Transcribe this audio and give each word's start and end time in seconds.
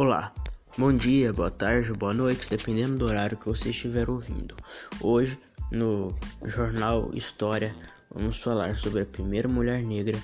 Olá, 0.00 0.32
bom 0.78 0.92
dia, 0.92 1.32
boa 1.32 1.50
tarde, 1.50 1.92
boa 1.92 2.14
noite, 2.14 2.48
dependendo 2.48 2.98
do 2.98 3.06
horário 3.06 3.36
que 3.36 3.46
você 3.46 3.70
estiver 3.70 4.08
ouvindo. 4.08 4.54
Hoje, 5.00 5.36
no 5.72 6.14
jornal 6.44 7.10
História, 7.14 7.74
vamos 8.08 8.38
falar 8.38 8.76
sobre 8.76 9.02
a 9.02 9.06
primeira 9.06 9.48
mulher 9.48 9.82
negra 9.82 10.16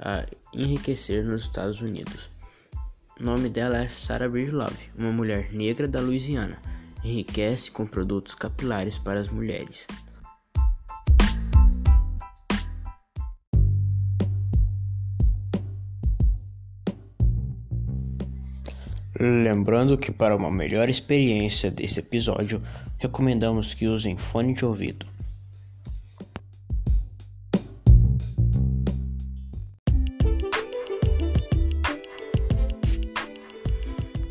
a 0.00 0.26
enriquecer 0.52 1.24
nos 1.24 1.42
Estados 1.42 1.80
Unidos. 1.80 2.28
O 3.20 3.22
nome 3.22 3.48
dela 3.48 3.78
é 3.78 3.86
Sarah 3.86 4.28
Breedlove, 4.28 4.90
uma 4.96 5.12
mulher 5.12 5.52
negra 5.52 5.86
da 5.86 6.00
Louisiana. 6.00 6.60
Enriquece 7.04 7.70
com 7.70 7.86
produtos 7.86 8.34
capilares 8.34 8.98
para 8.98 9.20
as 9.20 9.28
mulheres. 9.28 9.86
Lembrando 19.22 19.98
que 19.98 20.10
para 20.10 20.34
uma 20.34 20.50
melhor 20.50 20.88
experiência 20.88 21.70
desse 21.70 22.00
episódio, 22.00 22.62
recomendamos 22.96 23.74
que 23.74 23.86
usem 23.86 24.16
fone 24.16 24.54
de 24.54 24.64
ouvido. 24.64 25.04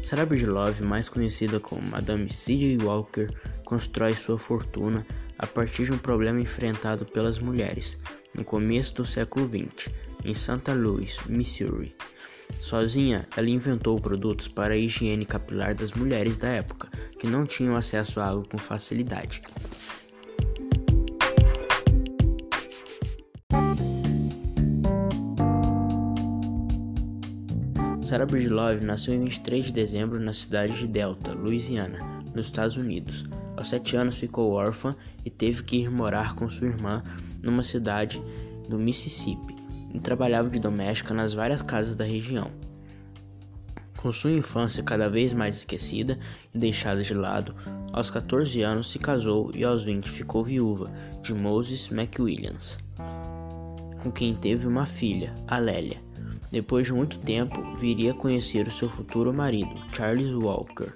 Sarah 0.01 0.25
Bridgelove, 0.25 0.81
mais 0.81 1.07
conhecida 1.07 1.59
como 1.59 1.83
Madame 1.83 2.27
C.J. 2.27 2.83
Walker, 2.83 3.29
constrói 3.63 4.15
sua 4.15 4.39
fortuna 4.39 5.05
a 5.37 5.45
partir 5.45 5.83
de 5.83 5.93
um 5.93 5.99
problema 5.99 6.41
enfrentado 6.41 7.05
pelas 7.05 7.37
mulheres 7.37 7.99
no 8.33 8.43
começo 8.43 8.95
do 8.95 9.05
século 9.05 9.47
XX, 9.47 9.91
em 10.25 10.33
Santa 10.33 10.73
Louis, 10.73 11.19
Missouri. 11.27 11.95
Sozinha, 12.59 13.27
ela 13.35 13.49
inventou 13.49 13.99
produtos 13.99 14.47
para 14.47 14.73
a 14.73 14.77
higiene 14.77 15.25
capilar 15.25 15.73
das 15.73 15.93
mulheres 15.93 16.37
da 16.37 16.49
época, 16.49 16.89
que 17.17 17.25
não 17.25 17.45
tinham 17.45 17.75
acesso 17.75 18.19
à 18.19 18.27
água 18.27 18.43
com 18.43 18.57
facilidade. 18.57 19.41
Sarah 28.03 28.25
Bridgelove 28.25 28.83
nasceu 28.83 29.13
em 29.13 29.23
23 29.23 29.65
de 29.65 29.73
dezembro 29.73 30.19
na 30.19 30.33
cidade 30.33 30.77
de 30.79 30.87
Delta, 30.87 31.33
Louisiana, 31.33 31.99
nos 32.33 32.47
Estados 32.47 32.75
Unidos. 32.75 33.25
Aos 33.55 33.69
7 33.69 33.97
anos 33.97 34.15
ficou 34.15 34.51
órfã 34.51 34.95
e 35.23 35.29
teve 35.29 35.63
que 35.63 35.77
ir 35.77 35.91
morar 35.91 36.33
com 36.33 36.49
sua 36.49 36.67
irmã 36.67 37.03
numa 37.43 37.61
cidade 37.61 38.21
do 38.67 38.79
Mississippi 38.79 39.58
e 39.93 39.99
trabalhava 39.99 40.49
de 40.49 40.59
doméstica 40.59 41.13
nas 41.13 41.33
várias 41.33 41.61
casas 41.61 41.95
da 41.95 42.03
região. 42.03 42.51
Com 43.97 44.13
sua 44.13 44.31
infância 44.31 44.81
cada 44.81 45.09
vez 45.09 45.33
mais 45.33 45.57
esquecida 45.57 46.17
e 46.53 46.57
deixada 46.57 47.03
de 47.03 47.13
lado, 47.13 47.53
aos 47.91 48.09
14 48.09 48.61
anos 48.61 48.91
se 48.91 48.97
casou 48.97 49.51
e 49.53 49.63
aos 49.63 49.83
20 49.83 50.09
ficou 50.09 50.43
viúva 50.43 50.89
de 51.21 51.33
Moses 51.33 51.91
McWilliams, 51.91 52.77
com 54.01 54.09
quem 54.09 54.33
teve 54.33 54.67
uma 54.67 54.85
filha, 54.85 55.33
Alélia. 55.47 56.01
Depois 56.49 56.87
de 56.87 56.93
muito 56.93 57.19
tempo, 57.19 57.75
viria 57.75 58.11
a 58.11 58.15
conhecer 58.15 58.67
o 58.67 58.71
seu 58.71 58.89
futuro 58.89 59.33
marido, 59.33 59.75
Charles 59.93 60.33
Walker. 60.33 60.93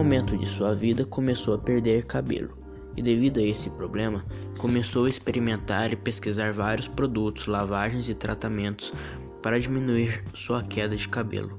Momento 0.00 0.34
de 0.34 0.46
sua 0.46 0.74
vida, 0.74 1.04
começou 1.04 1.52
a 1.52 1.58
perder 1.58 2.06
cabelo. 2.06 2.56
E 2.96 3.02
devido 3.02 3.38
a 3.38 3.42
esse 3.42 3.68
problema, 3.68 4.24
começou 4.56 5.04
a 5.04 5.08
experimentar 5.10 5.92
e 5.92 5.96
pesquisar 5.96 6.54
vários 6.54 6.88
produtos, 6.88 7.46
lavagens 7.46 8.08
e 8.08 8.14
tratamentos 8.14 8.94
para 9.42 9.60
diminuir 9.60 10.24
sua 10.32 10.62
queda 10.62 10.96
de 10.96 11.06
cabelo. 11.06 11.58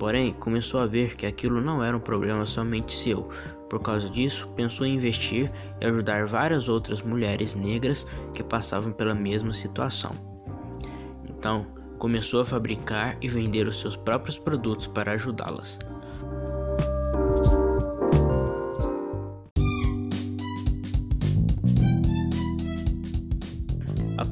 Porém, 0.00 0.32
começou 0.32 0.80
a 0.80 0.86
ver 0.86 1.14
que 1.14 1.26
aquilo 1.26 1.60
não 1.60 1.82
era 1.82 1.96
um 1.96 2.00
problema 2.00 2.44
somente 2.44 2.92
seu. 2.92 3.28
Por 3.70 3.80
causa 3.80 4.10
disso, 4.10 4.48
pensou 4.56 4.84
em 4.84 4.96
investir 4.96 5.50
e 5.80 5.86
ajudar 5.86 6.26
várias 6.26 6.68
outras 6.68 7.00
mulheres 7.00 7.54
negras 7.54 8.04
que 8.34 8.42
passavam 8.42 8.92
pela 8.92 9.14
mesma 9.14 9.54
situação. 9.54 10.12
Então, 11.28 11.66
começou 11.98 12.40
a 12.40 12.44
fabricar 12.44 13.16
e 13.20 13.28
vender 13.28 13.68
os 13.68 13.80
seus 13.80 13.96
próprios 13.96 14.38
produtos 14.38 14.88
para 14.88 15.12
ajudá-las. 15.12 15.78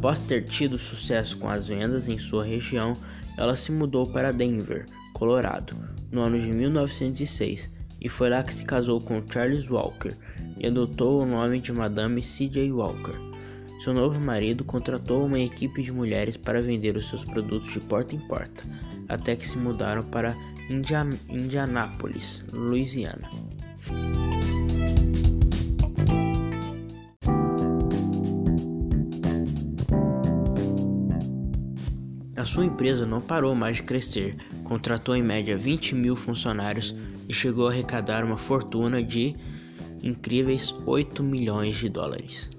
Após 0.04 0.20
ter 0.20 0.44
tido 0.44 0.76
sucesso 0.76 1.38
com 1.38 1.48
as 1.48 1.68
vendas 1.68 2.10
em 2.10 2.18
sua 2.18 2.44
região, 2.44 2.94
ela 3.38 3.56
se 3.56 3.72
mudou 3.72 4.06
para 4.06 4.34
Denver, 4.34 4.84
Colorado, 5.14 5.74
no 6.12 6.20
ano 6.20 6.38
de 6.38 6.52
1906, 6.52 7.70
e 8.02 8.06
foi 8.06 8.28
lá 8.28 8.42
que 8.42 8.52
se 8.52 8.66
casou 8.66 9.00
com 9.00 9.22
Charles 9.26 9.66
Walker 9.66 10.12
e 10.58 10.66
adotou 10.66 11.22
o 11.22 11.24
nome 11.24 11.58
de 11.58 11.72
Madame 11.72 12.20
C.J. 12.20 12.70
Walker. 12.70 13.14
Seu 13.82 13.94
novo 13.94 14.20
marido 14.20 14.62
contratou 14.62 15.24
uma 15.24 15.40
equipe 15.40 15.82
de 15.82 15.90
mulheres 15.90 16.36
para 16.36 16.60
vender 16.60 16.98
os 16.98 17.08
seus 17.08 17.24
produtos 17.24 17.72
de 17.72 17.80
porta 17.80 18.14
em 18.14 18.20
porta, 18.28 18.62
até 19.08 19.34
que 19.34 19.48
se 19.48 19.56
mudaram 19.56 20.02
para 20.02 20.36
Indian 20.68 21.08
Indianápolis, 21.30 22.44
Louisiana. 22.52 23.30
Sua 32.44 32.64
empresa 32.64 33.04
não 33.04 33.20
parou 33.20 33.54
mais 33.54 33.76
de 33.76 33.82
crescer, 33.82 34.36
contratou 34.62 35.16
em 35.16 35.22
média 35.22 35.56
20 35.56 35.94
mil 35.94 36.14
funcionários 36.14 36.94
e 37.28 37.32
chegou 37.32 37.66
a 37.66 37.70
arrecadar 37.70 38.24
uma 38.24 38.36
fortuna 38.36 39.02
de 39.02 39.34
incríveis 40.02 40.74
8 40.86 41.22
milhões 41.22 41.76
de 41.76 41.88
dólares. 41.88 42.50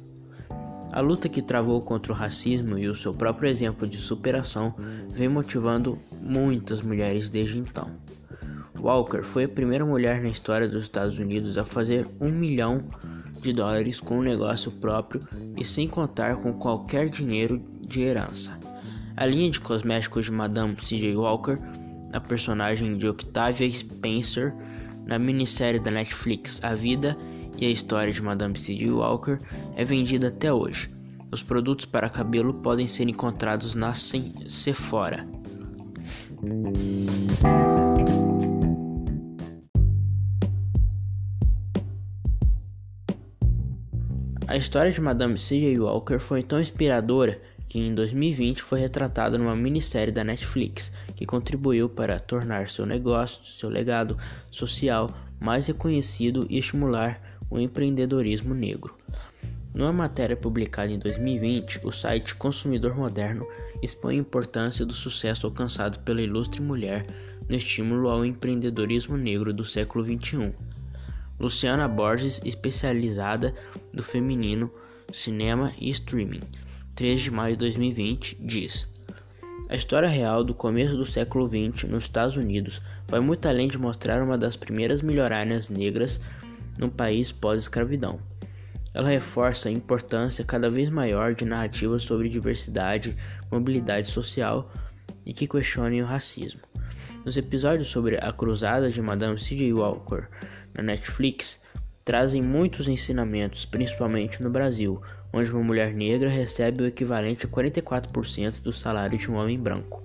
A 0.91 0.99
luta 0.99 1.29
que 1.29 1.41
travou 1.41 1.81
contra 1.81 2.11
o 2.11 2.15
racismo 2.15 2.77
e 2.77 2.87
o 2.87 2.95
seu 2.95 3.13
próprio 3.13 3.49
exemplo 3.49 3.87
de 3.87 3.97
superação 3.97 4.75
vem 5.09 5.29
motivando 5.29 5.99
muitas 6.21 6.81
mulheres 6.81 7.29
desde 7.29 7.59
então. 7.59 7.89
Walker 8.77 9.23
foi 9.23 9.45
a 9.45 9.49
primeira 9.49 9.85
mulher 9.85 10.21
na 10.21 10.29
história 10.29 10.67
dos 10.67 10.83
Estados 10.83 11.19
Unidos 11.19 11.57
a 11.57 11.63
fazer 11.63 12.07
um 12.19 12.29
milhão 12.29 12.83
de 13.39 13.53
dólares 13.53 13.99
com 13.99 14.19
um 14.19 14.23
negócio 14.23 14.71
próprio 14.71 15.25
e 15.55 15.63
sem 15.63 15.87
contar 15.87 16.37
com 16.37 16.53
qualquer 16.53 17.07
dinheiro 17.07 17.61
de 17.79 18.01
herança. 18.01 18.64
A 19.17 19.25
linha 19.25 19.49
de 19.49 19.61
cosméticos 19.61 20.25
de 20.25 20.31
Madame 20.31 20.75
C.J. 20.75 21.15
Walker, 21.15 21.57
a 22.11 22.19
personagem 22.19 22.97
de 22.97 23.07
Octavia 23.07 23.69
Spencer, 23.71 24.53
na 25.05 25.17
minissérie 25.17 25.79
da 25.79 25.89
Netflix 25.89 26.61
A 26.61 26.75
Vida 26.75 27.17
e 27.57 27.65
a 27.65 27.69
História 27.69 28.11
de 28.11 28.21
Madame 28.21 28.57
C.J. 28.59 28.91
Walker, 28.91 29.39
é 29.73 29.85
vendida 29.85 30.27
até 30.27 30.51
hoje. 30.51 30.89
Os 31.31 31.41
produtos 31.41 31.85
para 31.85 32.09
cabelo 32.09 32.55
podem 32.55 32.87
ser 32.87 33.07
encontrados 33.07 33.73
na 33.73 33.93
Sephora. 33.93 35.25
A 44.45 44.57
história 44.57 44.91
de 44.91 44.99
Madame 44.99 45.37
C.J. 45.37 45.79
Walker 45.79 46.19
foi 46.19 46.43
tão 46.43 46.59
inspiradora 46.59 47.41
que 47.67 47.79
em 47.79 47.93
2020 47.93 48.61
foi 48.61 48.79
retratado 48.79 49.37
numa 49.37 49.55
minissérie 49.55 50.13
da 50.13 50.23
Netflix, 50.23 50.91
que 51.15 51.25
contribuiu 51.25 51.89
para 51.89 52.19
tornar 52.19 52.69
seu 52.69 52.85
negócio, 52.85 53.45
seu 53.45 53.69
legado 53.69 54.17
social 54.51 55.09
mais 55.39 55.67
reconhecido 55.67 56.45
e 56.49 56.57
estimular 56.57 57.21
o 57.49 57.59
empreendedorismo 57.59 58.53
negro. 58.53 58.95
Numa 59.73 59.91
matéria 59.91 60.37
publicada 60.37 60.91
em 60.91 60.97
2020, 60.97 61.85
o 61.85 61.91
site 61.91 62.33
Consumidor 62.35 62.95
Moderno 62.95 63.45
expõe 63.83 64.15
a 64.15 64.19
importância 64.19 64.85
do 64.85 64.93
sucesso 64.93 65.45
alcançado 65.45 65.99
pela 65.99 66.21
ilustre 66.21 66.61
mulher 66.61 67.05
no 67.47 67.55
estímulo 67.55 68.07
ao 68.07 68.23
empreendedorismo 68.25 69.17
negro 69.17 69.53
do 69.53 69.65
século 69.65 70.03
XXI. 70.03 70.53
Luciana 71.37 71.87
Borges, 71.87 72.41
especializada 72.45 73.53
do 73.93 74.01
feminino, 74.01 74.71
cinema 75.11 75.73
e 75.77 75.89
streaming, 75.89 76.39
3 76.95 77.23
de 77.23 77.29
maio 77.29 77.57
de 77.57 77.59
2020, 77.59 78.37
diz: 78.39 78.87
A 79.67 79.75
história 79.75 80.07
real 80.07 80.45
do 80.45 80.53
começo 80.53 80.95
do 80.95 81.05
século 81.05 81.45
XX 81.45 81.89
nos 81.89 82.05
Estados 82.05 82.37
Unidos 82.37 82.81
vai 83.05 83.19
muito 83.19 83.45
além 83.49 83.67
de 83.67 83.77
mostrar 83.77 84.23
uma 84.23 84.37
das 84.37 84.55
primeiras 84.55 85.01
milionárias 85.01 85.67
negras 85.67 86.21
no 86.77 86.89
país 86.89 87.33
pós-escravidão. 87.33 88.17
Ela 88.93 89.09
reforça 89.09 89.67
a 89.67 89.73
importância 89.73 90.45
cada 90.45 90.69
vez 90.69 90.89
maior 90.89 91.35
de 91.35 91.43
narrativas 91.43 92.03
sobre 92.03 92.29
diversidade, 92.29 93.13
mobilidade 93.51 94.07
social 94.07 94.71
e 95.25 95.33
que 95.33 95.49
questionem 95.49 96.01
o 96.01 96.05
racismo. 96.05 96.61
Nos 97.25 97.35
episódios 97.35 97.89
sobre 97.89 98.15
a 98.15 98.31
cruzada 98.31 98.89
de 98.89 99.01
Madame 99.01 99.37
C.J. 99.37 99.73
Walker 99.73 100.29
na 100.73 100.81
Netflix, 100.81 101.59
trazem 102.05 102.41
muitos 102.41 102.87
ensinamentos, 102.87 103.65
principalmente 103.65 104.41
no 104.41 104.49
Brasil, 104.49 105.01
onde 105.35 105.51
uma 105.51 105.61
mulher 105.61 105.93
negra 105.93 106.29
recebe 106.29 106.81
o 106.81 106.87
equivalente 106.87 107.45
a 107.45 107.49
44% 107.49 108.61
do 108.61 108.71
salário 108.71 109.17
de 109.17 109.29
um 109.29 109.35
homem 109.35 109.59
branco. 109.59 110.01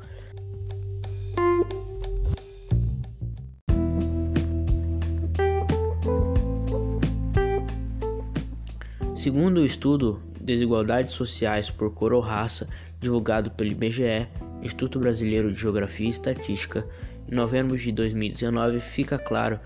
Segundo 9.15 9.59
o 9.59 9.65
estudo 9.65 10.21
Desigualdades 10.41 11.13
Sociais 11.13 11.71
por 11.71 11.95
Cor 11.95 12.13
ou 12.13 12.21
Raça, 12.21 12.69
divulgado 12.99 13.53
pelo 13.53 13.71
IBGE, 13.71 14.27
Instituto 14.61 14.99
Brasileiro 14.99 15.53
de 15.53 15.61
Geografia 15.61 16.09
e 16.09 16.11
Estatística, 16.11 16.85
em 17.31 17.37
novembro 17.37 17.79
de 17.79 17.93
2019, 17.93 18.81
fica 18.81 19.17
claro 19.17 19.61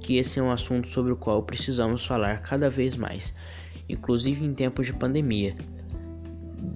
que 0.00 0.16
esse 0.16 0.38
é 0.38 0.42
um 0.42 0.50
assunto 0.50 0.88
sobre 0.88 1.12
o 1.12 1.16
qual 1.16 1.42
precisamos 1.42 2.06
falar 2.06 2.40
cada 2.40 2.70
vez 2.70 2.96
mais, 2.96 3.34
inclusive 3.90 4.44
em 4.44 4.54
tempos 4.54 4.86
de 4.86 4.92
pandemia 4.92 5.54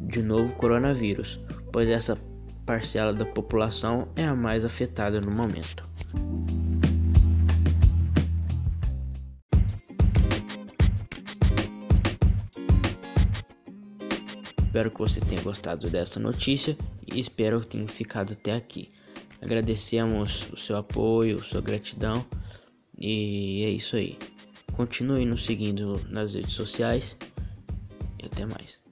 de 0.07 0.23
novo 0.23 0.55
coronavírus, 0.55 1.41
pois 1.73 1.89
essa 1.89 2.19
parcela 2.65 3.13
da 3.13 3.25
população 3.25 4.09
é 4.17 4.25
a 4.25 4.35
mais 4.35 4.65
afetada 4.65 5.21
no 5.21 5.31
momento. 5.31 5.87
Espero 14.59 14.91
que 14.91 14.99
você 14.99 15.21
tenha 15.21 15.41
gostado 15.41 15.89
dessa 15.89 16.19
notícia 16.19 16.77
e 17.07 17.21
espero 17.21 17.61
que 17.61 17.69
tenha 17.69 17.87
ficado 17.87 18.33
até 18.33 18.55
aqui. 18.55 18.89
Agradecemos 19.41 20.51
o 20.53 20.57
seu 20.57 20.77
apoio, 20.77 21.39
sua 21.39 21.61
gratidão 21.61 22.25
e 22.99 23.63
é 23.65 23.71
isso 23.71 23.95
aí. 23.95 24.19
Continue 24.77 25.25
nos 25.25 25.45
seguindo 25.45 26.01
nas 26.09 26.35
redes 26.35 26.53
sociais 26.53 27.17
e 28.21 28.27
até 28.27 28.45
mais. 28.45 28.84